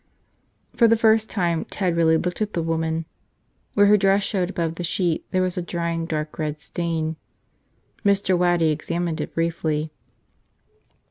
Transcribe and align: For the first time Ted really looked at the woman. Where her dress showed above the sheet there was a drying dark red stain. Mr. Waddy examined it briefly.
For 0.75 0.87
the 0.87 0.97
first 0.97 1.29
time 1.29 1.63
Ted 1.65 1.95
really 1.95 2.17
looked 2.17 2.41
at 2.41 2.53
the 2.53 2.63
woman. 2.63 3.05
Where 3.75 3.85
her 3.85 3.97
dress 3.97 4.23
showed 4.23 4.49
above 4.49 4.73
the 4.73 4.83
sheet 4.83 5.23
there 5.29 5.43
was 5.43 5.59
a 5.59 5.61
drying 5.61 6.07
dark 6.07 6.39
red 6.39 6.59
stain. 6.59 7.17
Mr. 8.03 8.35
Waddy 8.35 8.71
examined 8.71 9.21
it 9.21 9.35
briefly. 9.35 9.91